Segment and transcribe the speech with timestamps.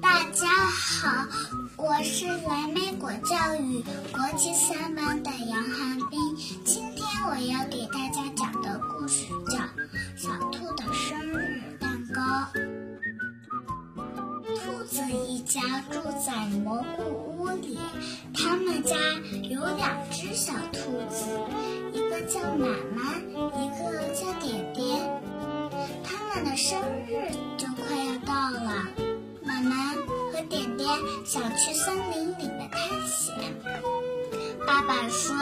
[0.00, 1.26] 大家好，
[1.76, 6.36] 我是来美果教育国际三班的杨寒冰。
[6.64, 9.58] 今天我要给大家讲的故事叫
[10.16, 12.20] 《小兔的生日蛋糕》。
[14.44, 15.60] 兔子一家
[15.90, 17.02] 住在蘑菇
[17.38, 17.78] 屋里，
[18.34, 18.94] 他们家
[19.42, 21.24] 有两只小兔子，
[21.94, 25.20] 一个叫满满，一个叫点点。
[26.04, 27.01] 他们的生日
[31.24, 33.34] 想去森林里面探险。
[34.66, 35.34] 爸爸说：“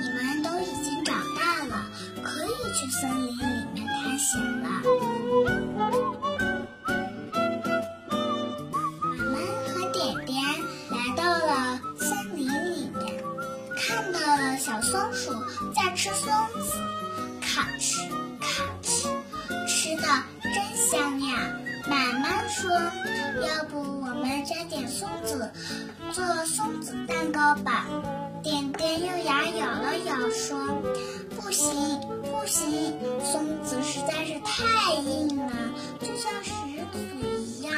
[0.00, 1.90] 你们都已经长大了，
[2.22, 4.68] 可以去森林里面探险了。”
[9.02, 9.34] 我们
[9.66, 10.36] 和点点
[10.90, 13.00] 来到了森林里面，
[13.76, 15.32] 看到了小松鼠
[15.74, 16.74] 在吃松子，
[17.40, 18.08] 咔哧
[18.40, 19.08] 咔哧，
[19.66, 20.02] 吃的
[20.42, 21.59] 真香呀。
[21.90, 22.70] 妈妈说
[23.44, 25.50] ：“要不我们摘点松子
[26.12, 27.84] 做松子蛋糕吧？”
[28.44, 30.56] 点点用牙咬了咬说
[31.34, 35.52] ：“不行，不行，松子实在是太硬了，
[35.98, 36.52] 就像石
[36.92, 37.74] 子一样。”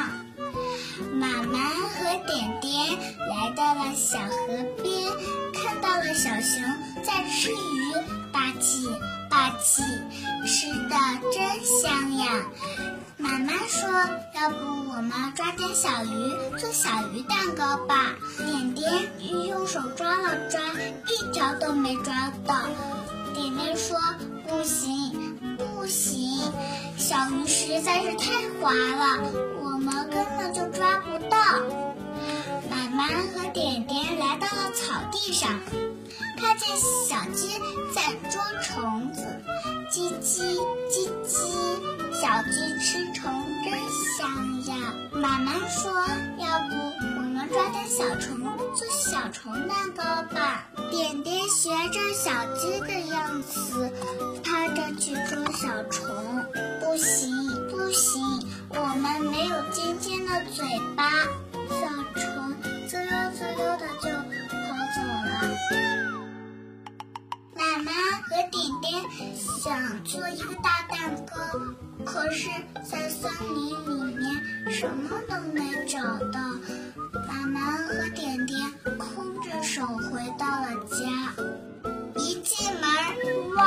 [1.14, 2.90] 妈妈和点点
[3.30, 5.10] 来到了小河边，
[5.54, 6.62] 看到了小熊
[7.02, 7.94] 在吃鱼，
[8.30, 8.90] 吧唧
[9.30, 9.82] 吧唧，
[10.46, 10.96] 吃的
[11.32, 12.44] 真香呀。
[13.62, 13.88] 妈妈说
[14.34, 18.90] ：“要不我们抓点小鱼做小鱼蛋糕吧？”点点
[19.46, 20.60] 用手抓了抓，
[21.06, 22.12] 一条都没抓
[22.44, 22.56] 到。
[23.32, 23.96] 点点说
[24.48, 26.40] ：“不行，不行，
[26.98, 29.30] 小鱼实在是太滑了，
[29.62, 31.38] 我们根本就抓不到。”
[32.68, 35.48] 妈妈和点点来到了草地上，
[36.36, 36.68] 看见
[37.06, 37.60] 小鸡
[37.94, 39.22] 在捉虫子，
[39.88, 40.42] 叽叽
[40.90, 41.52] 叽叽。
[42.12, 43.72] 小鸡吃虫真
[44.18, 44.92] 香呀！
[45.12, 45.92] 妈妈说
[46.38, 46.74] ：“要不
[47.16, 48.36] 我们抓点小虫
[48.74, 50.02] 做小虫蛋糕
[50.34, 53.88] 吧？”点点学着小鸡的样子，
[67.84, 69.02] 妈妈和点点
[69.34, 71.34] 想做一个大蛋糕。
[72.04, 72.48] 可是，
[72.88, 75.98] 在森林里面什么都没找
[76.30, 76.40] 到，
[77.26, 81.34] 妈妈和点点空着手回到了家。
[82.16, 83.64] 一进门，哇，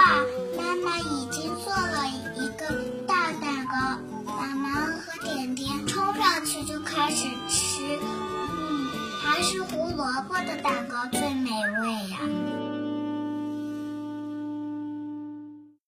[0.58, 2.66] 妈妈已经做了一个
[3.06, 8.00] 大蛋糕，妈妈和点点冲上去就开始吃。
[8.02, 8.88] 嗯，
[9.22, 11.50] 还是胡萝卜的蛋糕最美
[11.82, 12.20] 味呀。